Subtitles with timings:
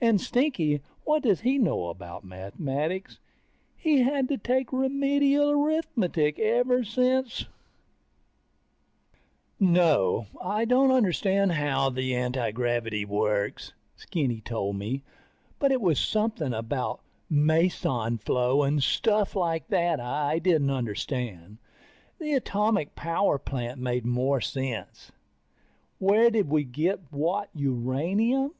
[0.00, 3.20] And Stinky, what does he know about mathematics?
[3.76, 7.44] He's had to take Remedial Arithmetic ever since...
[9.60, 13.72] No, I don't understand how the antigravity works.
[13.94, 15.04] Skinny told me,
[15.60, 17.00] but it was something about
[17.30, 21.58] meson flow and stuff like that that I didn't understand.
[22.18, 25.12] The atomic power plant made more sense.
[26.00, 28.52] Where did we get what uranium?